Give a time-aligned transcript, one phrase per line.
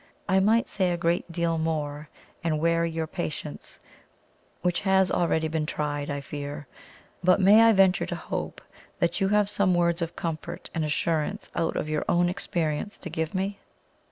[0.27, 2.09] I might say a great deal more
[2.43, 3.79] and weary your patience,
[4.63, 6.65] which has already been tried, I fear.
[7.23, 8.61] But may I venture to hope
[8.97, 13.11] that you have some words of comfort and assurance out of your own experience to
[13.11, 13.59] give me?